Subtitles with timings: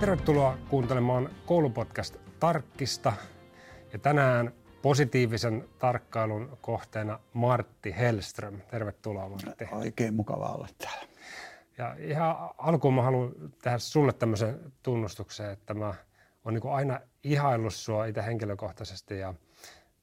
[0.00, 3.12] Tervetuloa kuuntelemaan koulupodcast Tarkkista.
[3.92, 8.60] Ja tänään positiivisen tarkkailun kohteena Martti Hellström.
[8.60, 9.68] Tervetuloa Martti.
[9.72, 11.08] Oikein mukava olla täällä.
[11.78, 15.94] Ja ihan alkuun mä haluan tehdä sulle tämmöisen tunnustuksen, että mä
[16.44, 19.34] oon niin aina ihaillut sua itse henkilökohtaisesti ja,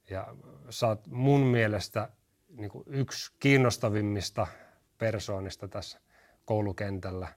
[0.10, 0.28] ja
[0.70, 2.10] sä oot mun mielestä
[2.50, 4.48] niin yksi kiinnostavimmista
[4.98, 6.00] persoonista tässä
[6.46, 7.28] koulukentällä.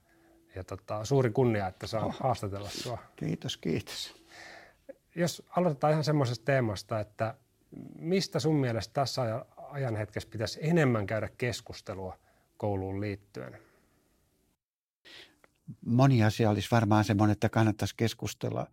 [0.55, 2.19] Ja tota, suuri kunnia, että saan oh.
[2.19, 2.97] haastatella sua.
[3.15, 4.21] Kiitos, kiitos.
[5.15, 7.35] Jos aloitetaan ihan semmoisesta teemasta, että
[7.99, 12.17] mistä sun mielestä tässä ajan hetkessä pitäisi enemmän käydä keskustelua
[12.57, 13.57] kouluun liittyen?
[15.85, 18.67] Moni asia olisi varmaan semmoinen, että kannattaisi keskustella.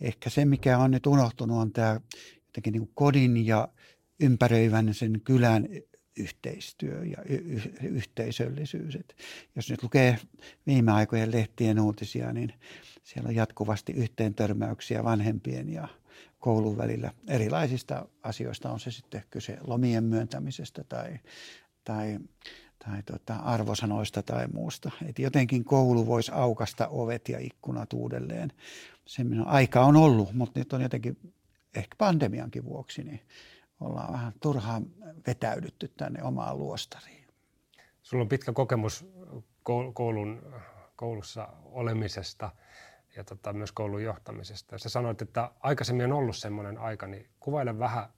[0.00, 2.00] Ehkä se, mikä on nyt unohtunut, on tämä
[2.46, 3.68] jotenkin niin kodin ja
[4.20, 5.68] ympäröivän sen kylän
[6.18, 8.94] yhteistyö ja y- yhteisöllisyys.
[8.94, 9.16] Et
[9.56, 10.18] jos nyt lukee
[10.66, 12.52] viime aikojen lehtien uutisia, niin
[13.02, 15.88] siellä on jatkuvasti yhteen törmäyksiä vanhempien ja
[16.38, 21.18] koulun välillä erilaisista asioista, on se sitten kyse lomien myöntämisestä tai,
[21.84, 22.18] tai,
[22.84, 24.90] tai tota arvosanoista tai muusta.
[25.08, 28.52] Et jotenkin koulu voisi aukasta ovet ja ikkunat uudelleen.
[29.06, 31.32] Semmoinen aika on ollut, mutta nyt on jotenkin
[31.74, 33.20] ehkä pandemiankin vuoksi, niin
[33.80, 34.86] ollaan vähän turhaan
[35.26, 37.24] vetäydytty tänne omaan luostariin.
[38.02, 39.06] Sulla on pitkä kokemus
[39.94, 40.42] koulun,
[40.96, 42.50] koulussa olemisesta
[43.16, 44.78] ja tota, myös koulun johtamisesta.
[44.78, 48.08] Sä sanoit, että aikaisemmin on ollut semmoinen aika, niin kuvaile vähän,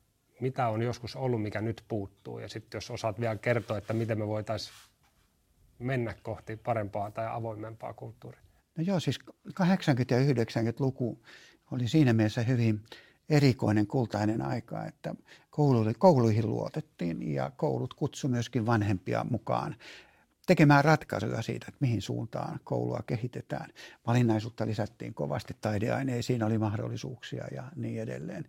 [0.41, 2.39] mitä on joskus ollut, mikä nyt puuttuu.
[2.39, 4.77] Ja sitten jos osaat vielä kertoa, että miten me voitaisiin
[5.79, 8.41] mennä kohti parempaa tai avoimempaa kulttuuria.
[8.77, 9.33] No joo, siis 80-
[10.11, 11.23] ja 90-luku
[11.70, 12.83] oli siinä mielessä hyvin
[13.29, 15.15] erikoinen kultainen aika, että
[15.99, 19.77] kouluihin luotettiin ja koulut kutsu myöskin vanhempia mukaan
[20.47, 23.71] tekemään ratkaisuja siitä, että mihin suuntaan koulua kehitetään.
[24.07, 28.45] Valinnaisuutta lisättiin kovasti, taideaineisiin oli mahdollisuuksia ja niin edelleen.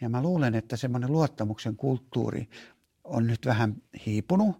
[0.00, 2.48] Ja mä luulen, että semmoinen luottamuksen kulttuuri
[3.04, 3.74] on nyt vähän
[4.06, 4.56] hiipunut.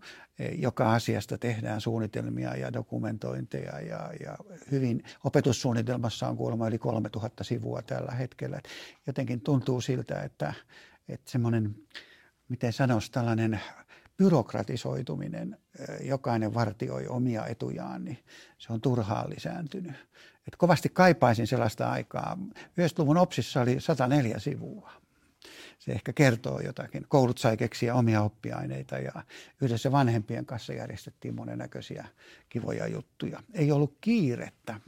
[0.58, 4.36] Joka asiasta tehdään suunnitelmia ja dokumentointeja ja, ja
[4.70, 8.60] hyvin opetussuunnitelmassa on kuulemma yli 3000 sivua tällä hetkellä.
[9.06, 10.54] Jotenkin tuntuu siltä, että,
[11.08, 11.74] että semmoinen,
[12.48, 13.60] miten sanoisi, tällainen
[14.16, 15.58] byrokratisoituminen,
[16.02, 18.18] jokainen vartioi omia etujaan, niin
[18.58, 19.92] se on turhaan lisääntynyt.
[20.46, 22.38] Et kovasti kaipaisin sellaista aikaa.
[22.54, 24.90] 90-luvun OPSissa oli 104 sivua
[25.80, 27.06] se ehkä kertoo jotakin.
[27.08, 29.12] Koulut sai keksiä omia oppiaineita ja
[29.60, 32.08] yhdessä vanhempien kanssa järjestettiin monennäköisiä
[32.48, 33.42] kivoja juttuja.
[33.54, 34.80] Ei ollut kiirettä,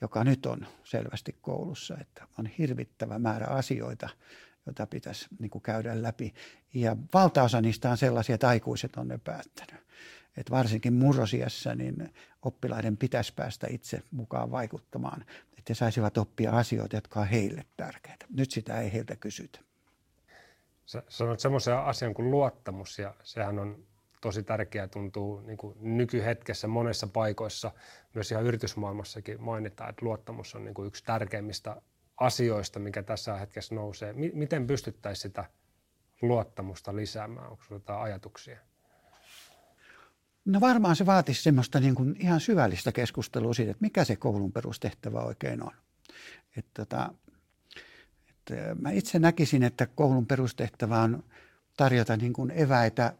[0.00, 4.08] joka nyt on selvästi koulussa, että on hirvittävä määrä asioita,
[4.66, 6.34] joita pitäisi niin kuin käydä läpi.
[6.74, 9.84] Ja valtaosa niistä on sellaisia, että aikuiset on ne päättänyt.
[10.36, 12.12] Että varsinkin murrosiassa niin
[12.42, 15.20] oppilaiden pitäisi päästä itse mukaan vaikuttamaan,
[15.58, 18.26] että he saisivat oppia asioita, jotka on heille tärkeitä.
[18.30, 19.60] Nyt sitä ei heiltä kysytä.
[20.86, 23.86] Sä sanoit semmoisen asian kuin luottamus ja sehän on
[24.20, 27.70] tosi tärkeää, tuntuu niin kuin nykyhetkessä monessa paikoissa,
[28.14, 31.82] myös ihan yritysmaailmassakin mainitaan, että luottamus on niin kuin yksi tärkeimmistä
[32.16, 34.12] asioista, mikä tässä hetkessä nousee.
[34.12, 35.44] Miten pystyttäisiin sitä
[36.22, 37.50] luottamusta lisäämään?
[37.50, 38.58] Onko sinulla jotain ajatuksia?
[40.44, 44.52] No varmaan se vaatisi semmoista niin kuin ihan syvällistä keskustelua siitä, että mikä se koulun
[44.52, 45.72] perustehtävä oikein on.
[46.56, 47.14] Että tota,
[48.80, 51.24] mä itse näkisin, että koulun perustehtävä on
[51.76, 53.12] tarjota niin kuin eväitä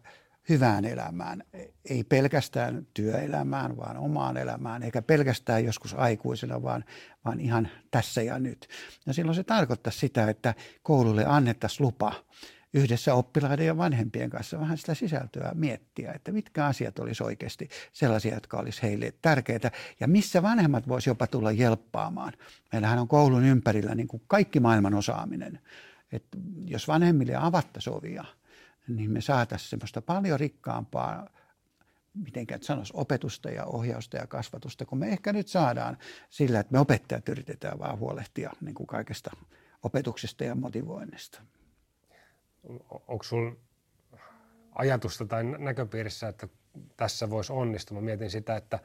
[0.48, 1.44] hyvään elämään.
[1.84, 6.84] Ei pelkästään työelämään, vaan omaan elämään, eikä pelkästään joskus aikuisena, vaan,
[7.24, 8.68] vaan ihan tässä ja nyt.
[9.06, 12.12] Ja silloin se tarkoittaa sitä, että koululle annettaisiin lupa
[12.74, 18.34] yhdessä oppilaiden ja vanhempien kanssa vähän sitä sisältöä miettiä, että mitkä asiat olisi oikeasti sellaisia,
[18.34, 19.70] jotka olisi heille tärkeitä
[20.00, 22.32] ja missä vanhemmat voisi jopa tulla jelppaamaan.
[22.72, 25.60] Meillähän on koulun ympärillä niin kuin kaikki maailman osaaminen.
[26.12, 28.24] Että jos vanhemmille avattaisiin ovia,
[28.88, 31.28] niin me saataisiin semmoista paljon rikkaampaa
[32.14, 35.98] mitenkä sanoisi, opetusta ja ohjausta ja kasvatusta, kun me ehkä nyt saadaan
[36.30, 39.30] sillä, että me opettajat yritetään vaan huolehtia niin kuin kaikesta
[39.82, 41.42] opetuksesta ja motivoinnista
[43.08, 43.56] onko sinulla
[44.74, 46.48] ajatusta tai näköpiirissä, että
[46.96, 47.98] tässä voisi onnistua?
[48.00, 48.78] Mä mietin sitä, että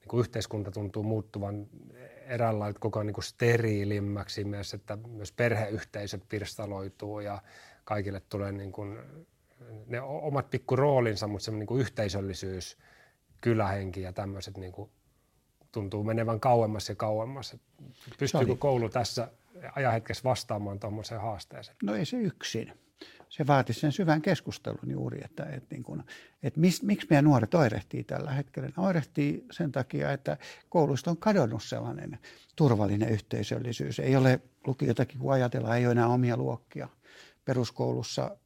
[0.00, 1.66] niin kuin yhteiskunta tuntuu muuttuvan
[2.26, 7.42] eräänlailla koko niin kuin steriilimmäksi myös, että myös perheyhteisöt pirstaloituu ja
[7.84, 8.98] kaikille tulee niin kuin
[9.86, 12.78] ne omat pikku roolinsa, mutta se niin kuin yhteisöllisyys,
[13.40, 14.90] kylähenki ja tämmöiset niin kuin
[15.72, 17.56] tuntuu menevän kauemmas ja kauemmas.
[18.18, 19.28] Pystyykö koulu tässä
[19.74, 21.76] ajanhetkessä vastaamaan tuommoiseen haasteeseen?
[21.82, 22.72] No ei se yksin.
[23.28, 26.02] Se vaatisi sen syvän keskustelun juuri, että, että, niin kuin,
[26.42, 28.68] että mis, miksi meidän nuoret oirehtii tällä hetkellä.
[28.68, 30.36] Ne oirehtii sen takia, että
[30.68, 32.18] koulusta on kadonnut sellainen
[32.56, 33.98] turvallinen yhteisöllisyys.
[33.98, 36.88] Ei ole lukiotakin, kun ajatellaan, ei ole enää omia luokkia.
[37.44, 38.36] Peruskoulussa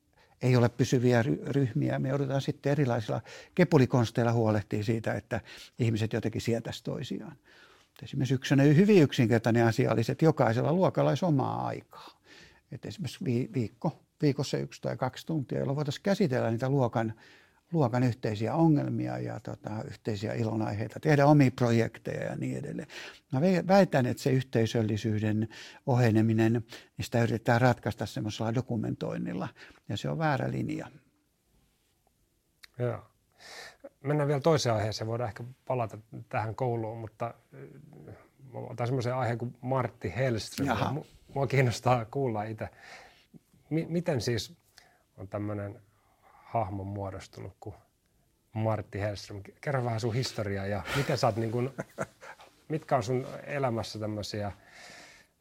[0.42, 1.98] ei ole pysyviä ryhmiä.
[1.98, 3.20] Me joudutaan sitten erilaisilla
[3.54, 5.40] kepulikonsteilla huolehtia siitä, että
[5.78, 7.36] ihmiset jotenkin sietäisi toisiaan.
[8.02, 12.20] Esimerkiksi yksi hyvin yksinkertainen asia olisi, että jokaisella luokalla olisi omaa aikaa.
[12.72, 17.14] Että esimerkiksi viikko, viikossa yksi tai kaksi tuntia, jolloin voitaisiin käsitellä niitä luokan,
[17.72, 22.88] luokan yhteisiä ongelmia ja tota, yhteisiä ilonaiheita, tehdä omia projekteja ja niin edelleen.
[23.32, 25.48] Mä väitän, että se yhteisöllisyyden
[25.86, 29.48] oheneminen, niin sitä yritetään ratkaista semmoisella dokumentoinnilla
[29.88, 30.86] ja se on väärä linja.
[32.78, 32.98] Joo.
[34.02, 35.98] Mennään vielä toiseen aiheeseen, voidaan ehkä palata
[36.28, 37.34] tähän kouluun, mutta
[38.06, 38.14] äh,
[38.54, 40.68] otan semmoisen aiheen kuin Martti Hellström.
[40.68, 40.94] Jaha.
[41.34, 42.68] Mua kiinnostaa kuulla itse.
[43.72, 44.54] M- miten siis
[45.16, 45.82] on tämmöinen
[46.22, 47.74] hahmo muodostunut kuin
[48.52, 49.42] Martti Hellström?
[49.60, 51.74] Kerro vähän sun historiaa ja miten sä oot niin kun,
[52.68, 54.52] mitkä on sun elämässä tämmöisiä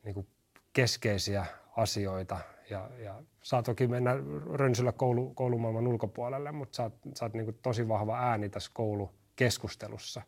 [0.04, 0.28] niin
[0.74, 1.46] keskeisiä
[1.78, 2.40] asioita
[2.70, 4.12] ja, ja saa toki mennä
[4.54, 10.22] rönsyllä koulu, koulumaailman ulkopuolelle, mutta sä oot, sä oot niin tosi vahva ääni tässä koulukeskustelussa.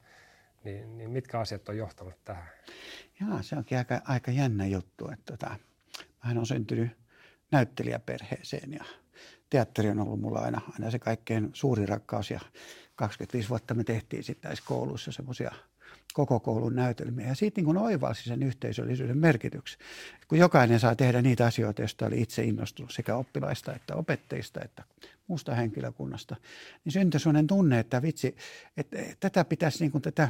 [0.63, 2.47] Niin, niin mitkä asiat on johtanut tähän?
[3.21, 5.09] Jaa, se onkin aika, aika jännä juttu.
[5.11, 5.55] Että tota,
[6.23, 7.02] mähän on syntynyt
[7.53, 8.85] näyttelijäperheeseen ja
[9.49, 12.39] teatteri on ollut mulla aina, aina se kaikkein suuri rakkaus ja
[12.95, 15.51] 25 vuotta me tehtiin sitten näissä kouluissa semmoisia
[16.13, 17.27] koko koulun näytelmiä.
[17.27, 19.79] Ja siitä niin kuin oivalsi sen yhteisöllisyyden merkityksen.
[20.27, 24.83] Kun jokainen saa tehdä niitä asioita, joista oli itse innostunut sekä oppilaista että opettajista että
[25.27, 26.35] muusta henkilökunnasta,
[26.85, 28.35] niin syntyi sellainen tunne, että vitsi,
[28.77, 30.29] että tätä pitäisi niin kuin tätä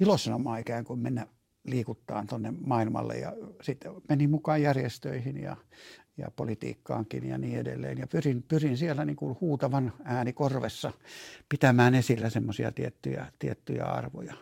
[0.00, 1.26] ilosanomaa ikään kuin mennä
[1.64, 3.32] liikuttaa tuonne maailmalle ja
[3.62, 5.56] sitten menin mukaan järjestöihin ja,
[6.18, 7.98] ja politiikkaankin ja niin edelleen.
[7.98, 10.92] Ja pyrin, pyrin siellä niin kuin huutavan ääni korvessa
[11.48, 14.34] pitämään esillä semmoisia tiettyjä, tiettyjä arvoja.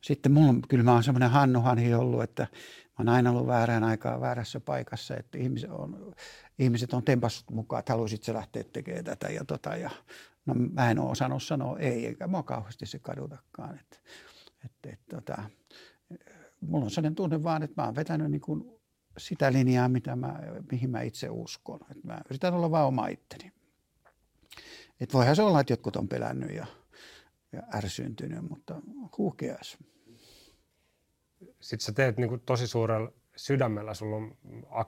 [0.00, 3.84] Sitten mulla, kyllä mä oon semmoinen Hannu Hanhi ollut, että mä oon aina ollut väärään
[3.84, 6.14] aikaan väärässä paikassa, että ihmiset on,
[6.58, 9.76] ihmiset on tempassut mukaan, että haluaisit sä lähteä tekemään tätä ja tota.
[9.76, 9.90] Ja,
[10.46, 13.78] no mä en ole osannut sanoa ei, eikä mua kauheasti se kadutakaan.
[13.80, 13.96] Että,
[14.64, 15.42] että, että, tota,
[16.60, 18.81] mulla on sellainen tunne vaan, että mä oon vetänyt niin kuin
[19.18, 21.80] sitä linjaa, mitä mä, mihin mä itse uskon.
[21.90, 23.52] Että mä yritän olla vaan oma itteni.
[25.00, 26.66] Että voihan se olla, että jotkut on pelännyt ja,
[27.52, 28.80] ja ärsyntynyt, mutta
[29.36, 29.78] cares?
[31.60, 34.36] Sitten sä teet niin tosi suurella sydämellä, sulla on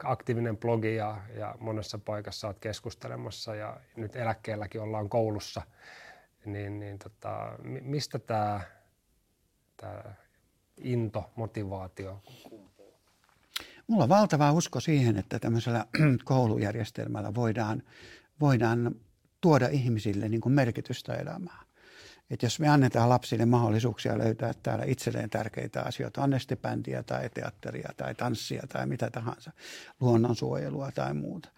[0.05, 5.63] aktiivinen blogi ja, ja monessa paikassa olet keskustelemassa ja nyt eläkkeelläkin ollaan koulussa.
[6.45, 8.61] Niin, niin tota, mistä tämä
[10.81, 12.23] into, motivaatio
[13.87, 15.87] Mulla on valtava usko siihen, että tämmöisellä
[16.25, 17.83] koulujärjestelmällä voidaan,
[18.41, 18.95] voidaan
[19.41, 21.67] tuoda ihmisille niin kuin merkitystä elämään.
[22.31, 26.39] Et jos me annetaan lapsille mahdollisuuksia löytää täällä itselleen tärkeitä asioita, on ne
[27.03, 29.53] tai teatteria tai tanssia tai mitä tahansa,
[30.01, 31.49] luonnonsuojelua tai muuta,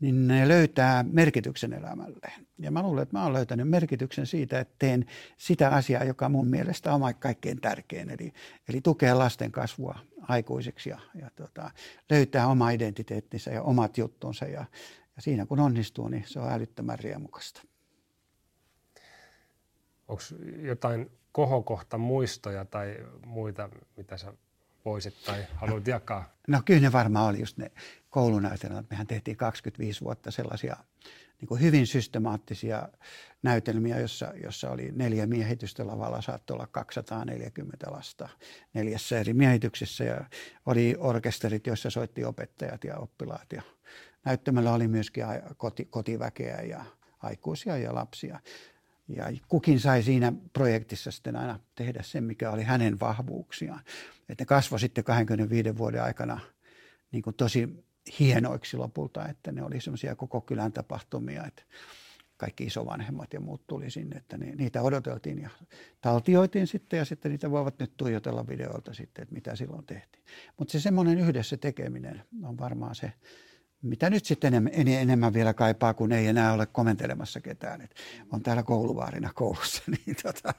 [0.00, 2.46] niin ne löytää merkityksen elämälleen.
[2.58, 5.06] Ja mä luulen, että mä oon löytänyt merkityksen siitä, että teen
[5.36, 8.32] sitä asiaa, joka mun mielestä on kaikkein tärkein, eli,
[8.68, 11.70] eli tukea lasten kasvua aikuiseksi ja, ja tota,
[12.10, 14.44] löytää oma identiteettinsä ja omat juttunsa.
[14.44, 14.64] Ja,
[15.16, 17.62] ja siinä kun onnistuu, niin se on älyttömän riemukasta.
[20.08, 20.22] Onko
[20.62, 24.32] jotain kohokohta muistoja tai muita, mitä sä
[24.84, 26.32] voisit tai haluat jakaa?
[26.48, 27.70] No kyllä ne varmaan oli just ne
[28.10, 28.90] koulunäytelmät.
[28.90, 30.76] Mehän tehtiin 25 vuotta sellaisia
[31.40, 32.88] niin kuin hyvin systemaattisia
[33.42, 38.28] näytelmiä, jossa, jossa oli neljä miehitystä lavalla, saattoi olla 240 lasta
[38.74, 40.24] neljässä eri miehityksessä ja
[40.66, 43.62] oli orkesterit, joissa soitti opettajat ja oppilaat ja
[44.24, 45.24] näyttämällä oli myöskin
[45.56, 46.84] koti, kotiväkeä ja
[47.22, 48.40] aikuisia ja lapsia.
[49.08, 53.80] Ja kukin sai siinä projektissa sitten aina tehdä sen, mikä oli hänen vahvuuksiaan.
[54.28, 56.40] Että ne kasvoi sitten 25 vuoden aikana
[57.12, 57.84] niin kuin tosi
[58.18, 61.62] hienoiksi lopulta, että ne oli semmoisia koko kylän tapahtumia, että
[62.36, 65.50] kaikki isovanhemmat ja muut tuli sinne, että niitä odoteltiin ja
[66.00, 70.24] taltioitiin sitten ja sitten niitä voivat nyt tuijotella videolta sitten, että mitä silloin tehtiin.
[70.58, 73.12] Mutta se semmoinen yhdessä tekeminen on varmaan se,
[73.82, 77.80] mitä nyt sitten enemmän, enemmän vielä kaipaa, kun ei enää ole komentelemassa ketään.
[77.80, 77.94] Et
[78.32, 80.54] on täällä kouluvaarina koulussa, niin tota,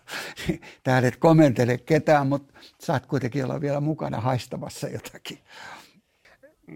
[0.83, 5.39] täällä et komentele ketään, mutta saat kuitenkin olla vielä mukana haistamassa jotakin.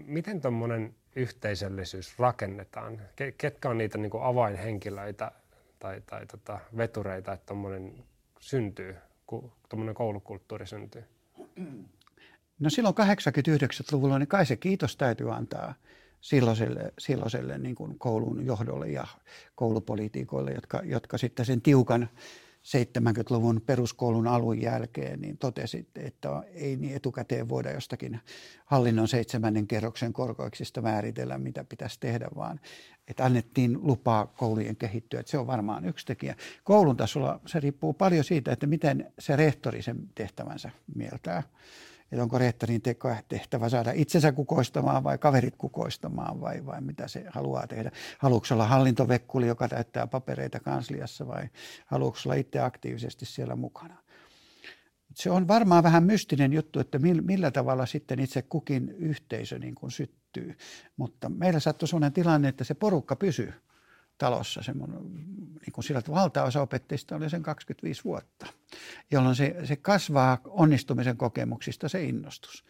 [0.04, 3.00] Miten tuommoinen yhteisöllisyys rakennetaan?
[3.38, 5.32] Ketkä on niitä niin kuin avainhenkilöitä
[5.78, 8.04] tai, tai tota, vetureita, että tuommoinen
[8.40, 11.04] syntyy, kun tuommoinen koulukulttuuri syntyy?
[12.60, 15.74] No silloin 89-luvulla niin kai se kiitos täytyy antaa
[16.20, 19.06] silloiselle, silloiselle niin kuin koulun johdolle ja
[19.54, 22.08] koulupolitiikoille, jotka, jotka sitten sen tiukan
[22.66, 28.20] 70-luvun peruskoulun alun jälkeen, niin totesi, että ei niin etukäteen voida jostakin
[28.64, 32.60] hallinnon seitsemännen kerroksen korkoiksista määritellä, mitä pitäisi tehdä, vaan
[33.08, 35.20] että annettiin lupaa koulujen kehittyä.
[35.20, 36.36] Että se on varmaan yksi tekijä.
[36.64, 41.42] Koulun tasolla se riippuu paljon siitä, että miten se rehtori sen tehtävänsä mieltää
[42.12, 42.82] että onko rehtorin
[43.28, 47.90] tehtävä saada itsensä kukoistamaan vai kaverit kukoistamaan vai, vai mitä se haluaa tehdä.
[48.18, 51.48] Haluatko olla hallintovekkuli, joka täyttää papereita kansliassa vai
[51.86, 53.96] haluatko olla itse aktiivisesti siellä mukana.
[55.14, 59.90] Se on varmaan vähän mystinen juttu, että millä tavalla sitten itse kukin yhteisö niin kuin
[59.90, 60.54] syttyy.
[60.96, 63.52] Mutta meillä sattui sellainen tilanne, että se porukka pysyy
[64.18, 68.46] talossa semmoinen, niin kuin sillä, että valtaosa opettajista oli sen 25 vuotta,
[69.10, 72.64] jolloin se, se kasvaa onnistumisen kokemuksista se innostus.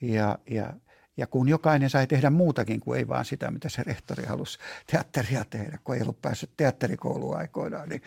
[0.00, 0.72] Ja, ja,
[1.16, 5.44] ja kun jokainen sai tehdä muutakin kuin ei vaan sitä, mitä se rehtori halusi teatteria
[5.50, 8.02] tehdä, kun ei ollut päässyt teatterikouluaikoinaan, niin,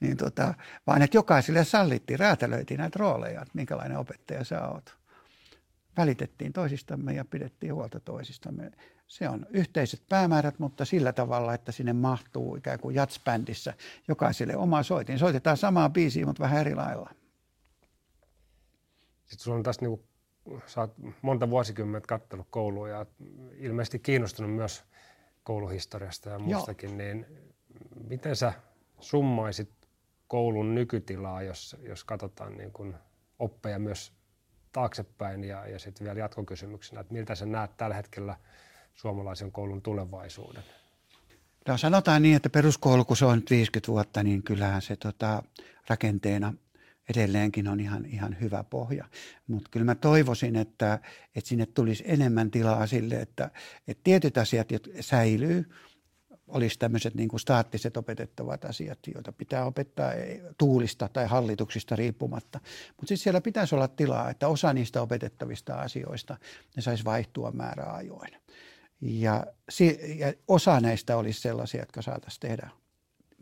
[0.00, 0.54] niin tota,
[0.86, 5.05] vaan että jokaiselle sallittiin, räätälöitiin näitä rooleja, että minkälainen opettaja sä oot.
[5.96, 8.72] Välitettiin toisistamme ja pidettiin huolta toisistamme
[9.06, 13.74] se on yhteiset päämäärät, mutta sillä tavalla, että sinne mahtuu ikään kuin jatsbändissä
[14.08, 15.18] jokaiselle oma soitin.
[15.18, 17.10] Soitetaan samaa biisiä, mutta vähän eri lailla.
[19.24, 19.98] Sitten sulla on tässä niin
[20.44, 23.06] kuin, sä oot monta vuosikymmentä kattanut koulua ja
[23.58, 24.84] ilmeisesti kiinnostunut myös
[25.42, 26.98] kouluhistoriasta ja muustakin, Joo.
[26.98, 27.26] niin
[28.08, 28.52] miten sä
[29.00, 29.70] summaisit
[30.28, 32.94] koulun nykytilaa, jos, jos katsotaan niin kuin
[33.38, 34.12] oppeja myös
[34.76, 38.36] taaksepäin ja, ja sitten vielä jatkokysymyksenä, että miltä sä näet tällä hetkellä–
[38.96, 40.62] suomalaisen koulun tulevaisuuden?
[41.68, 45.42] No sanotaan niin, että peruskoulu, kun se on nyt 50 vuotta, niin kyllähän se tota,
[45.88, 46.54] rakenteena
[47.08, 49.04] edelleenkin on ihan, ihan hyvä pohja.
[49.46, 50.98] Mutta kyllä mä toivoisin, että,
[51.36, 53.50] että sinne tulisi enemmän tilaa sille, että,
[53.88, 54.68] että tietyt asiat
[55.00, 55.70] säilyy,
[56.48, 60.12] olisi tämmöiset niin kuin staattiset opetettavat asiat, joita pitää opettaa
[60.58, 62.60] tuulista tai hallituksista riippumatta.
[62.88, 66.36] Mutta sitten siellä pitäisi olla tilaa, että osa niistä opetettavista asioista
[66.76, 68.30] ne saisi vaihtua määräajoin.
[69.00, 69.46] Ja,
[70.16, 72.70] ja osa näistä olisi sellaisia, jotka saataisiin tehdä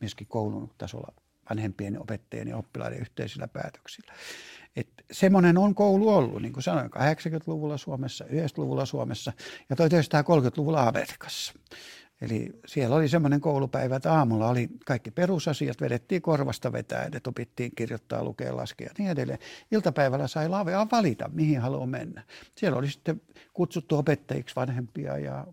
[0.01, 1.13] myöskin koulun tasolla
[1.51, 4.13] vanhempien opettajien ja oppilaiden yhteisillä päätöksillä.
[4.77, 9.33] Et semmoinen on koulu ollut, niin kuin sanoin, 80-luvulla Suomessa, 90-luvulla Suomessa
[9.71, 11.53] ja 1930-luvulla Amerikassa.
[12.25, 17.73] Eli siellä oli semmoinen koulupäivä, että aamulla oli kaikki perusasiat, vedettiin korvasta vetää, että opittiin
[17.77, 19.39] kirjoittaa, lukea, laskea ja niin edelleen.
[19.73, 22.23] Iltapäivällä sai lavea valita, mihin haluaa mennä.
[22.57, 23.21] Siellä oli sitten
[23.53, 25.47] kutsuttu opettajiksi vanhempia ja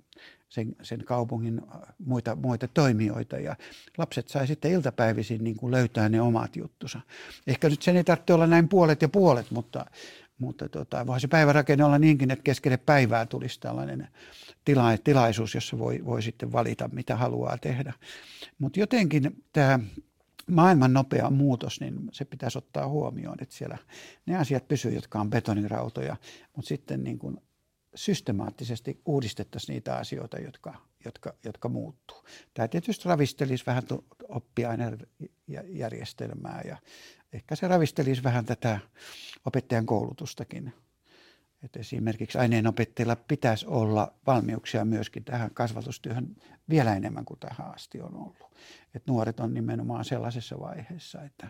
[0.50, 1.62] sen, sen kaupungin
[2.06, 3.56] muita, muita toimijoita ja
[3.98, 7.02] lapset sai sitten iltapäivisin niin kuin löytää ne omat juttusa.
[7.48, 9.86] Ehkä nyt sen ei tarvitse olla näin puolet ja puolet, mutta,
[10.42, 14.08] mutta tota, voisi päivärakenne olla niinkin, että keskelle päivää tulisi tällainen
[14.66, 17.94] tila, tilaisuus, jossa voi, voi sitten valita, mitä haluaa tehdä.
[18.60, 19.80] Mutta jotenkin tämä
[20.48, 23.78] maailman nopea muutos, niin se pitäisi ottaa huomioon, että siellä
[24.26, 26.16] ne asiat pysyvät, jotka on betonirautoja,
[26.56, 27.38] mutta sitten niin kuin
[27.96, 32.18] systemaattisesti uudistettaisiin niitä asioita, jotka, jotka, jotka muuttuu.
[32.54, 33.84] Tämä tietysti ravistelisi vähän
[34.30, 36.78] oppiainejärjestelmää ja
[37.34, 38.80] ehkä se ravistelisi vähän tätä
[39.46, 40.74] opettajan koulutustakin.
[41.64, 46.36] Että esimerkiksi aineenopettajilla pitäisi olla valmiuksia myöskin tähän kasvatustyöhön
[46.70, 48.58] vielä enemmän kuin tähän asti on ollut.
[48.96, 51.48] Että nuoret on nimenomaan sellaisessa vaiheessa, että,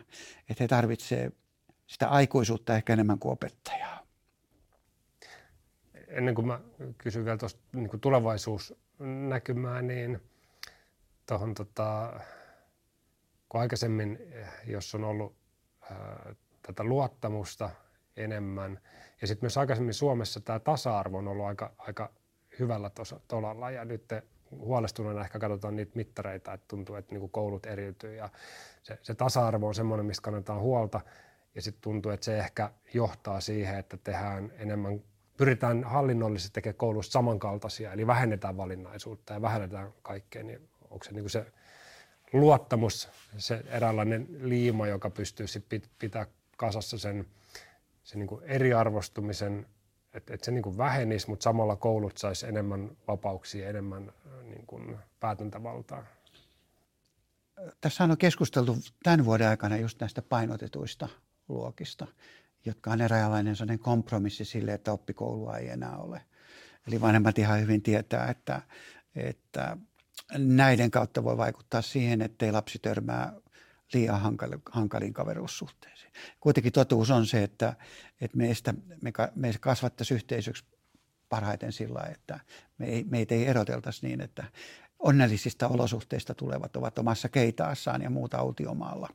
[0.50, 1.34] että he tarvitsevat
[1.88, 4.08] sitä aikuisuutta ehkä enemmän kuin opettajaa.
[6.08, 6.60] Ennen kuin mä
[6.98, 10.22] kysyn vielä tuosta niin tulevaisuusnäkymää, niin
[11.28, 12.20] tuohon tota,
[13.50, 14.20] kun aikaisemmin,
[14.68, 15.41] jos on ollut
[16.62, 17.70] tätä luottamusta
[18.18, 18.80] enemmän–
[19.22, 22.12] ja sitten myös aikaisemmin Suomessa tämä tasa-arvo on ollut aika, aika
[22.60, 22.92] hyvällä
[23.28, 23.72] tolalla.
[23.72, 24.14] Ja nyt
[24.52, 28.16] huolestuneena ehkä katsotaan niitä mittareita, että tuntuu, että niin koulut eriytyy.
[28.16, 28.30] Ja
[28.84, 31.02] se, se tasa-arvo on semmoinen, mistä kannetaan huolta.
[31.56, 35.04] Ja sitten tuntuu, että se ehkä johtaa siihen, että tehdään enemmän,
[35.38, 41.30] pyritään hallinnollisesti tekemään koulusta samankaltaisia, eli vähennetään valinnaisuutta ja vähennetään kaikkea, niin onko se niin
[41.30, 41.46] se
[42.34, 45.46] luottamus, se eräänlainen liima, joka pystyy
[46.00, 46.26] pitää
[46.58, 47.26] kasassa sen–
[48.04, 49.66] se niin kuin eriarvostumisen,
[50.14, 54.12] että, että se niin kuin vähenisi, mutta samalla koulut saisi enemmän vapauksia, enemmän
[54.44, 56.06] niin kuin päätäntävaltaa.
[57.82, 61.10] Tässä on keskusteltu tämän vuoden aikana just näistä painotetuista
[61.48, 62.08] luokista,
[62.66, 66.22] jotka on eräänlainen sellainen kompromissi sille, että oppikoulua ei enää ole.
[66.88, 68.62] Eli vanhemmat ihan hyvin tietää, että,
[69.16, 69.78] että
[70.38, 73.34] näiden kautta voi vaikuttaa siihen, ettei lapsi törmää
[73.94, 74.22] liian
[74.72, 75.14] hankaliin
[76.40, 77.74] Kuitenkin totuus on se, että,
[78.22, 80.64] että meistä, me, me kasvattaisiin yhteisöksi
[81.30, 82.40] parhaiten sillä, että
[82.78, 84.44] me ei, meitä ei eroteltaisi niin, että
[85.00, 89.10] onnellisista olosuhteista tulevat ovat omassa keitaassaan ja muuta autiomaalla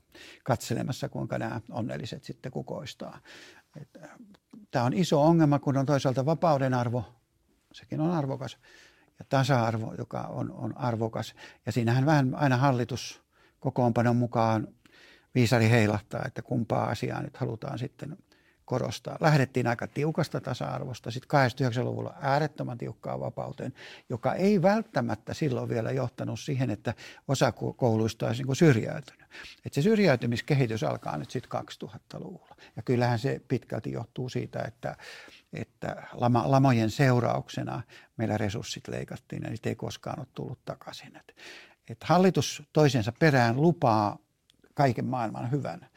[0.45, 3.21] katselemassa, kuinka nämä onnelliset sitten kukoistaa.
[4.71, 7.05] Tämä on iso ongelma, kun on toisaalta vapauden arvo,
[7.73, 8.59] sekin on arvokas,
[9.19, 11.35] ja tasa-arvo, joka on, on arvokas.
[11.67, 13.23] Ja siinähän vähän aina hallitus
[13.61, 14.69] kokoonpanon mukaan
[15.35, 18.17] viisari heilahtaa, että kumpaa asiaa nyt halutaan sitten
[18.67, 19.17] korostaa.
[19.21, 23.73] Lähdettiin aika tiukasta tasa-arvosta, sitten 89-luvulla äärettömän tiukkaa vapauteen,
[24.09, 26.95] joka ei välttämättä silloin vielä johtanut siihen, että
[27.29, 29.27] osa kouluista olisi niin syrjäytynyt.
[29.65, 32.57] Et se syrjäytymiskehitys alkaa nyt sitten 2000-luvulla.
[32.77, 34.97] Ja kyllähän se pitkälti johtuu siitä, että,
[35.61, 37.83] että lama, lamojen seurauksena
[38.17, 41.17] meillä resurssit leikattiin ja niitä ei koskaan ole tullut takaisin.
[41.17, 41.37] Et,
[41.91, 44.19] et hallitus toisensa perään lupaa
[44.75, 45.89] kaiken maailman hyvän,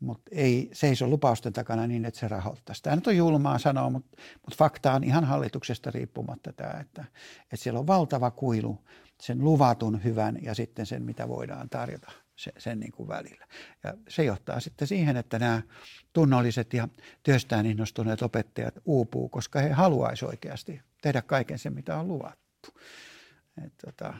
[0.00, 2.82] mutta ei seiso lupausten takana niin, että se rahoittaisi.
[2.82, 7.04] Tämä nyt on julmaa sanoa, mutta, mutta fakta on ihan hallituksesta riippumatta tämä, että,
[7.42, 8.84] että siellä on valtava kuilu
[9.20, 13.46] sen luvatun hyvän ja sitten sen, mitä voidaan tarjota sen, sen niin kuin välillä.
[13.84, 15.62] Ja se johtaa sitten siihen, että nämä
[16.12, 16.88] tunnolliset ja
[17.22, 22.80] työstään innostuneet opettajat uupuu, koska he haluaisivat oikeasti tehdä kaiken sen, mitä on luvattu.
[23.66, 24.14] Et, tota,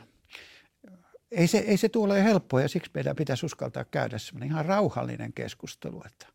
[1.31, 5.33] ei se, ei se tule helppoa ja siksi meidän pitäisi uskaltaa käydä semmoinen ihan rauhallinen
[5.33, 6.27] keskustelu, että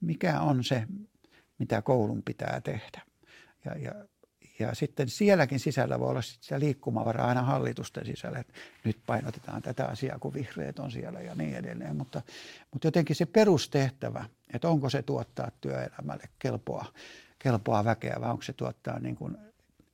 [0.00, 0.86] mikä on se,
[1.58, 3.02] mitä koulun pitää tehdä.
[3.64, 3.92] Ja, ja,
[4.60, 8.52] ja sitten sielläkin sisällä voi olla sitä liikkumavaraa aina hallitusten sisällä, että
[8.84, 11.96] nyt painotetaan tätä asiaa, kun vihreät on siellä ja niin edelleen.
[11.96, 12.22] Mutta,
[12.72, 14.24] mutta jotenkin se perustehtävä,
[14.54, 16.84] että onko se tuottaa työelämälle kelpoa,
[17.38, 19.36] kelpoa väkeä vai onko se tuottaa niin kuin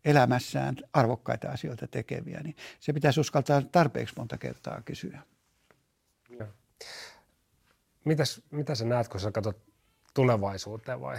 [0.04, 5.22] elämässään arvokkaita asioita tekeviä, niin se pitäisi uskaltaa tarpeeksi monta kertaa kysyä.
[8.04, 9.62] Mitäs, mitä sä näet, kun sä katsot
[10.14, 11.18] tulevaisuuteen vai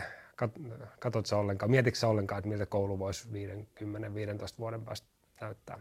[0.99, 3.31] katsot sä ollenkaan, mietitkö ollenkaan, että miltä koulu voisi 50-15
[4.59, 5.07] vuoden päästä
[5.41, 5.79] näyttää?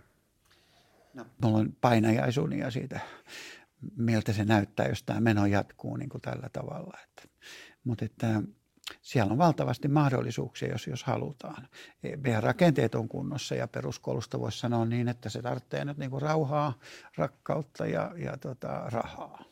[1.14, 3.00] No, mulla on painajaisuunia siitä,
[3.96, 6.98] miltä se näyttää, jos tämä meno jatkuu niin kuin tällä tavalla.
[7.04, 7.22] Että,
[7.84, 8.42] mutta että
[9.02, 11.68] siellä on valtavasti mahdollisuuksia, jos, jos halutaan.
[12.16, 16.22] Meidän rakenteet on kunnossa ja peruskoulusta voisi sanoa niin, että se tarvitsee nyt niin kuin
[16.22, 16.78] rauhaa,
[17.16, 19.44] rakkautta ja, ja tota, rahaa.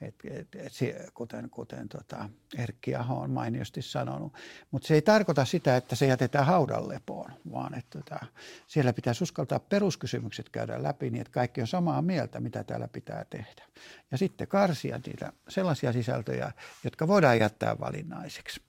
[0.00, 0.72] Et, et, et,
[1.14, 4.32] kuten kuten tota Erkki Aho on mainiosti sanonut.
[4.70, 8.26] Mutta se ei tarkoita sitä, että se jätetään haudan lepoon, vaan että tota,
[8.66, 13.24] siellä pitäisi uskaltaa peruskysymykset käydä läpi niin, että kaikki on samaa mieltä, mitä täällä pitää
[13.30, 13.64] tehdä.
[14.10, 16.52] Ja sitten karsia niitä sellaisia sisältöjä,
[16.84, 18.60] jotka voidaan jättää valinnaiseksi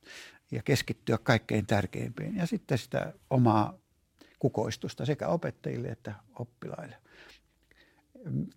[0.52, 2.36] ja keskittyä kaikkein tärkeimpiin.
[2.36, 3.74] Ja sitten sitä omaa
[4.40, 6.96] kukoistusta sekä opettajille että oppilaille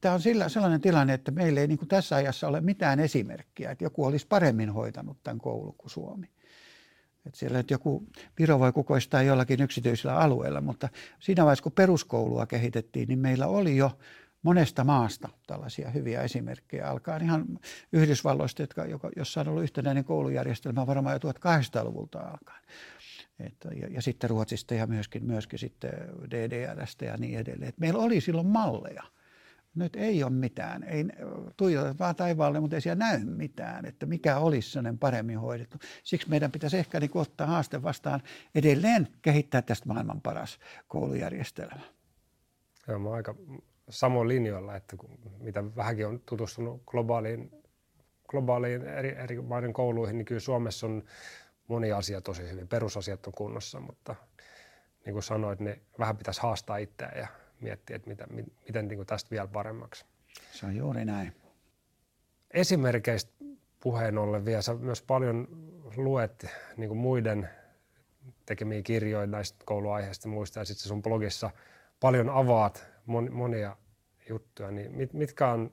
[0.01, 3.85] tämä on sellainen tilanne, että meillä ei niin kuin tässä ajassa ole mitään esimerkkiä, että
[3.85, 6.27] joku olisi paremmin hoitanut tämän koulun kuin Suomi.
[7.27, 8.07] Että siellä että joku
[8.39, 10.89] Viro voi kukoistaa jollakin yksityisellä alueella, mutta
[11.21, 13.99] siinä vaiheessa kun peruskoulua kehitettiin, niin meillä oli jo
[14.43, 17.59] monesta maasta tällaisia hyviä esimerkkejä alkaen ihan
[17.93, 18.85] Yhdysvalloista, jotka,
[19.17, 22.65] jossa on ollut yhtenäinen koulujärjestelmä varmaan jo 1800-luvulta alkaen.
[23.41, 25.91] Että, ja, ja, sitten Ruotsista ja myöskin, myöskin sitten
[26.31, 27.69] DDRstä ja niin edelleen.
[27.69, 29.03] Et meillä oli silloin malleja–
[29.75, 30.83] nyt ei ole mitään.
[30.83, 31.05] Ei,
[31.57, 35.79] tuijota vaan taivaalle, mutta ei siellä näy mitään, että mikä olisi sellainen paremmin hoidettu.
[36.03, 38.23] Siksi meidän pitäisi ehkä niin ottaa haaste vastaan
[38.55, 40.59] edelleen kehittää tästä maailman paras
[40.89, 41.81] koulujärjestelmä.
[42.89, 43.35] Joo, mä aika
[43.89, 47.51] samoin linjoilla, että kun, mitä vähänkin on tutustunut globaaliin,
[48.29, 51.03] globaaliin eri, eri maiden kouluihin, niin kyllä Suomessa on
[51.69, 52.69] moni asia tosi hyvin.
[52.69, 54.15] Perusasiat on kunnossa, mutta
[55.05, 57.29] niin kuin sanoit, niin vähän pitäisi haastaa itseään ja
[57.63, 58.27] miettiä, että mitä,
[58.69, 60.05] miten niin kuin tästä vielä paremmaksi.
[60.53, 61.33] Se on juuri näin.
[62.51, 63.33] Esimerkkeistä
[63.81, 65.49] puheen ollen vielä, sä myös paljon
[65.97, 66.47] luet
[66.77, 67.49] niin kuin muiden
[68.47, 71.51] tekemiä kirjoja näistä kouluaiheista muista ja sitten sun blogissa
[72.01, 73.77] paljon avaat mon, monia
[74.29, 75.71] juttuja, niin mit, mitkä on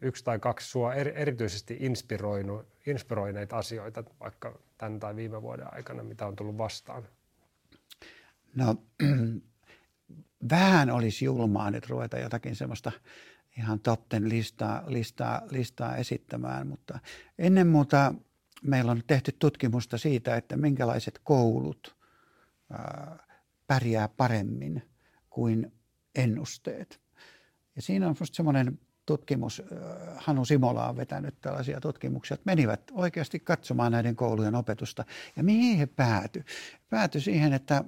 [0.00, 6.02] yksi tai kaksi sua er, erityisesti inspiroinut, inspiroineita asioita vaikka tämän tai viime vuoden aikana,
[6.02, 7.08] mitä on tullut vastaan?
[8.54, 8.76] No
[10.50, 12.92] vähän olisi julmaa nyt ruveta jotakin semmoista
[13.58, 16.98] ihan top ten listaa, listaa, listaa esittämään, mutta
[17.38, 18.14] ennen muuta
[18.62, 21.96] meillä on tehty tutkimusta siitä, että minkälaiset koulut
[22.70, 23.26] ää,
[23.66, 24.82] pärjää paremmin
[25.30, 25.72] kuin
[26.14, 27.00] ennusteet.
[27.76, 29.62] Ja siinä on semmoinen tutkimus,
[30.16, 35.04] Hanu Simola on vetänyt tällaisia tutkimuksia, että menivät oikeasti katsomaan näiden koulujen opetusta.
[35.36, 36.44] Ja mihin he pääty?
[36.90, 37.84] Pääty siihen, että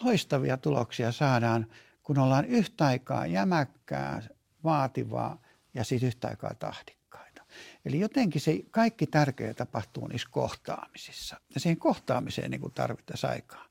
[0.00, 1.66] loistavia tuloksia saadaan,
[2.02, 4.22] kun ollaan yhtä aikaa jämäkkää,
[4.64, 5.42] vaativaa
[5.74, 7.42] ja sitten yhtä aikaa tahdikkaita.
[7.84, 11.40] Eli jotenkin se kaikki tärkeä tapahtuu niissä kohtaamisissa.
[11.54, 13.66] Ja siihen kohtaamiseen niin tarvittaisiin aikaa.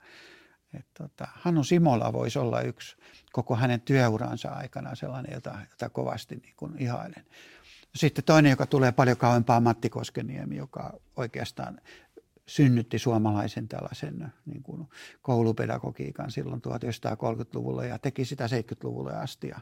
[0.73, 2.97] Et tota, Hannu Simola voisi olla yksi
[3.31, 7.25] koko hänen työuransa aikana sellainen, jota, jota kovasti niin kuin ihailen.
[7.95, 11.81] Sitten toinen, joka tulee paljon kauempaa, Matti Koskeniemi, joka oikeastaan
[12.47, 14.87] synnytti suomalaisen tällaisen niin kuin
[15.21, 19.47] koulupedagogiikan silloin 1930-luvulla ja teki sitä 70-luvulle asti.
[19.47, 19.59] Ja,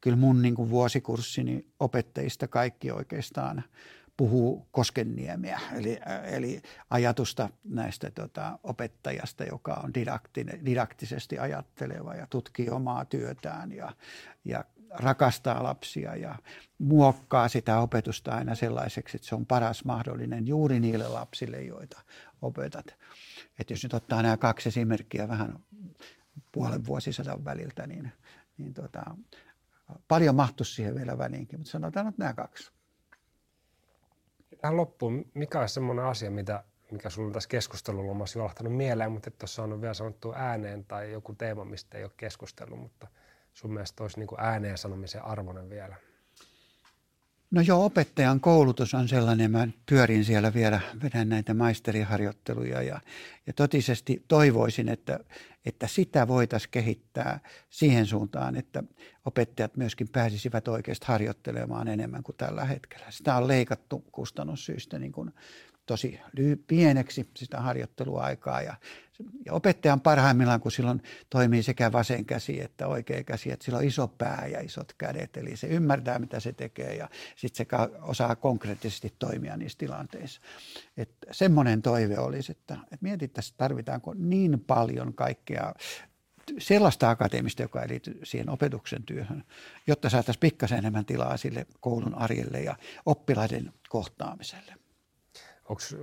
[0.00, 3.64] kyllä mun niin kuin vuosikurssini opettajista kaikki oikeastaan
[4.16, 9.94] puhuu Koskenniemeä, eli, eli ajatusta näistä tota, opettajasta, joka on
[10.64, 13.92] didaktisesti ajatteleva ja tutkii omaa työtään ja,
[14.44, 16.34] ja rakastaa lapsia ja
[16.78, 22.00] muokkaa sitä opetusta aina sellaiseksi, että se on paras mahdollinen juuri niille lapsille, joita
[22.42, 22.86] opetat.
[23.58, 25.58] Et jos nyt ottaa nämä kaksi esimerkkiä vähän
[26.52, 28.12] puolen vuosisadan väliltä, niin,
[28.58, 29.02] niin tota,
[30.08, 32.72] paljon mahtuisi siihen vielä väliinkin, mutta sanotaan nyt nämä kaksi.
[34.60, 39.42] Tähän loppuun, mikä on semmoinen asia, mitä, mikä sinulla tässä keskustelulomassa johtanut mieleen, mutta et
[39.42, 43.06] ole saanut vielä sanottua ääneen tai joku teema, mistä ei ole keskustellut, mutta
[43.54, 45.96] sun mielestä olisi niin kuin ääneen sanomisen arvoinen vielä?
[47.50, 53.00] No joo, opettajan koulutus on sellainen, mä pyörin siellä vielä, vedän näitä maisteriharjoitteluja ja,
[53.46, 55.20] ja totisesti toivoisin, että,
[55.66, 58.82] että sitä voitaisiin kehittää siihen suuntaan, että
[59.24, 63.06] opettajat myöskin pääsisivät oikeasti harjoittelemaan enemmän kuin tällä hetkellä.
[63.10, 65.30] Sitä on leikattu kustannussyistä niin kuin
[65.90, 66.20] tosi
[66.66, 68.74] pieneksi sitä harjoitteluaikaa ja,
[69.46, 73.84] ja opettajan parhaimmillaan, kun silloin toimii sekä vasen käsi että oikea käsi, että sillä on
[73.84, 78.36] iso pää ja isot kädet, eli se ymmärtää, mitä se tekee ja sitten se osaa
[78.36, 80.40] konkreettisesti toimia niissä tilanteissa.
[80.96, 85.74] Että semmoinen toive olisi, että, että mietittäisiin, tarvitaanko niin paljon kaikkea
[86.58, 89.44] sellaista akateemista, joka ei liity siihen opetuksen työhön,
[89.86, 92.76] jotta saataisiin pikkasen enemmän tilaa sille koulun arjelle ja
[93.06, 94.79] oppilaiden kohtaamiselle.
[95.70, 95.96] Onks,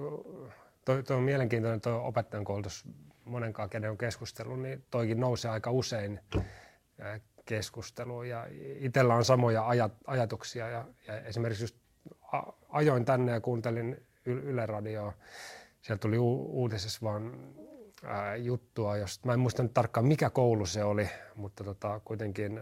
[0.85, 2.85] toi, toi on mielenkiintoinen tuo opettajan koulutus,
[3.25, 6.19] monenkaan kenen on keskustellut, niin toikin nousee aika usein
[7.45, 8.29] keskusteluun.
[8.29, 8.47] Ja
[8.79, 11.75] itsellä on samoja ajat, ajatuksia ja, ja esimerkiksi just
[12.69, 15.13] ajoin tänne ja kuuntelin Yle Radioa.
[15.81, 17.53] Sieltä tuli u- uutisessa vaan
[18.03, 22.61] ää, juttua, jos, mä en muista nyt tarkkaan mikä koulu se oli, mutta tota, kuitenkin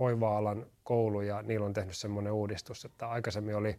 [0.00, 3.76] hoiva-alan koulu ja niillä on tehnyt semmoinen uudistus, että aikaisemmin oli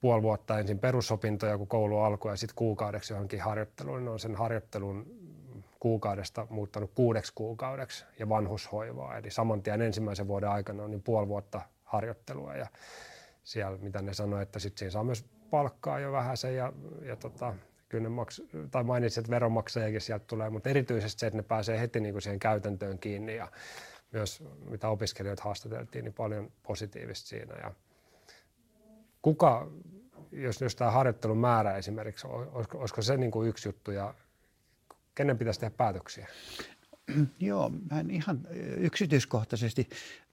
[0.00, 3.98] puoli vuotta ensin perusopintoja, kun koulu alkoi ja sitten kuukaudeksi johonkin harjoitteluun.
[3.98, 5.06] Niin on sen harjoittelun
[5.80, 9.18] kuukaudesta muuttanut kuudeksi kuukaudeksi ja vanhushoivaa.
[9.18, 12.66] Eli saman tien ensimmäisen vuoden aikana on niin puoli vuotta harjoittelua ja
[13.44, 17.16] siellä, mitä ne sanoi, että sitten siinä saa myös palkkaa jo vähän se ja, ja
[17.16, 17.54] tota,
[17.88, 21.80] kyllä ne maks- tai mainitsit, että veronmaksajakin sieltä tulee, mutta erityisesti se, että ne pääsee
[21.80, 23.48] heti niin kuin siihen käytäntöön kiinni ja
[24.12, 27.54] myös mitä opiskelijoita haastateltiin, niin paljon positiivista siinä.
[27.62, 27.72] Ja
[29.22, 29.70] kuka,
[30.42, 34.14] jos, jos tämä harjoittelun määrä esimerkiksi, olisiko, olisiko se niin kuin yksi juttu ja
[35.14, 36.26] kenen pitäisi tehdä päätöksiä?
[37.40, 38.40] Joo, mä en ihan
[38.76, 39.88] yksityiskohtaisesti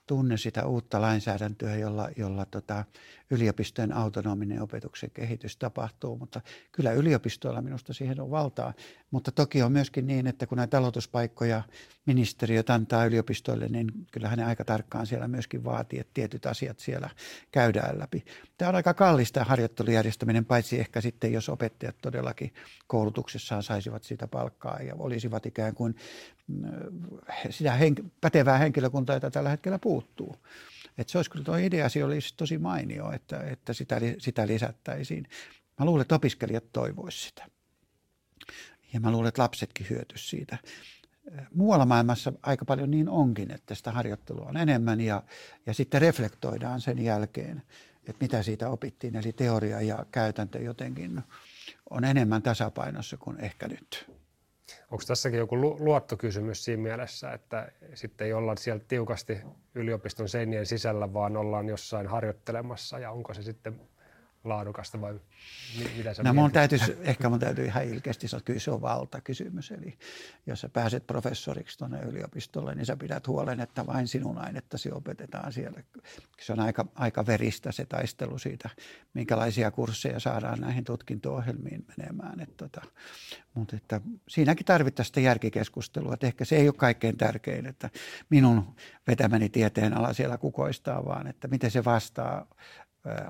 [0.08, 2.86] tunne sitä uutta lainsäädäntöä, jolla, jolla tota,
[3.32, 6.41] yliopistojen autonominen opetuksen kehitys tapahtuu, mutta
[6.72, 8.74] kyllä yliopistoilla minusta siihen on valtaa.
[9.12, 11.63] Mutta toki on myöskin niin, että kun näitä aloituspaikkoja
[12.06, 17.10] ministeriöt antaa yliopistoille, niin kyllähän ne aika tarkkaan siellä myöskin vaatii, että tietyt asiat siellä
[17.52, 18.26] käydään läpi.
[18.58, 22.54] Tämä on aika kallista harjoittelujärjestäminen, paitsi ehkä sitten, jos opettajat todellakin
[22.88, 25.96] koulutuksessaan saisivat sitä palkkaa ja olisivat ikään kuin
[27.50, 30.36] sitä hen- pätevää henkilökuntaa, jota tällä hetkellä puuttuu.
[30.98, 35.28] Että se olisi kyllä tuo ideasi olisi tosi mainio, että, että sitä, sitä lisättäisiin.
[35.80, 37.46] Mä luulen, että opiskelijat toivoisivat sitä.
[38.94, 40.58] Ja mä luulen, että lapsetkin hyötyisivät siitä.
[41.54, 45.24] Muualla maailmassa aika paljon niin onkin, että sitä harjoittelua on enemmän ja,
[45.66, 47.62] ja sitten reflektoidaan sen jälkeen,
[48.08, 49.16] että mitä siitä opittiin.
[49.16, 51.22] Eli teoria ja käytäntö jotenkin
[51.90, 54.16] on enemmän tasapainossa kuin ehkä nyt.
[54.91, 59.38] Onko tässäkin joku luottokysymys siinä mielessä, että sitten ei olla siellä tiukasti
[59.76, 63.82] yliopiston seinien sisällä, vaan ollaan jossain harjoittelemassa ja onko se sitten
[64.43, 65.19] laadukasta vai
[65.97, 68.82] mitä se no, mun täytyisi, ehkä mun täytyy ihan ilkeästi sanoa, että kyllä se on
[68.82, 69.71] valtakysymys.
[69.71, 69.97] Eli
[70.45, 75.54] jos sä pääset professoriksi tuonne yliopistolle, niin sä pidät huolen, että vain sinun ainettasi opetetaan
[75.54, 75.84] siellä.
[76.41, 78.69] Se on aika, aika veristä se taistelu siitä,
[79.13, 82.39] minkälaisia kursseja saadaan näihin tutkinto-ohjelmiin menemään.
[82.39, 82.82] Että tota,
[83.54, 87.89] mutta että siinäkin tarvittaisiin sitä järkikeskustelua, että ehkä se ei ole kaikkein tärkein, että
[88.30, 88.76] minun
[89.08, 92.47] vetämäni tieteen ala siellä kukoistaa, vaan että miten se vastaa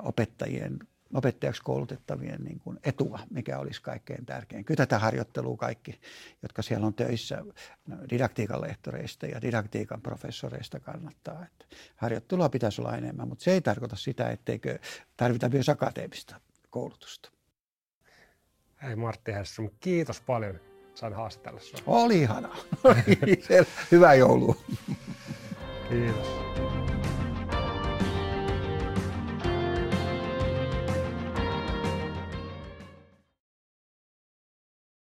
[0.03, 0.79] opettajien
[1.13, 4.65] opettajaksi koulutettavien niin kuin etua, mikä olisi kaikkein tärkein.
[4.65, 6.01] Kyllä tätä harjoittelua kaikki,
[6.41, 7.43] jotka siellä on töissä
[8.09, 11.45] didaktiikan lehtoreista ja didaktiikan professoreista kannattaa.
[11.45, 11.65] Että
[11.95, 14.79] harjoittelua pitäisi olla enemmän, mutta se ei tarkoita sitä, etteikö
[15.17, 16.39] tarvita myös akateemista
[16.69, 17.31] koulutusta.
[18.83, 20.59] Hei Martti Herström, kiitos paljon
[20.95, 21.81] sain haastatella sinua.
[21.85, 22.57] Oli ihanaa.
[23.91, 24.55] Hyvää joulua.
[25.89, 26.76] Kiitos.